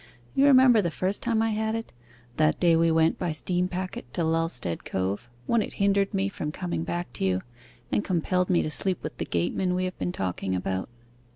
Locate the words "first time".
0.89-1.43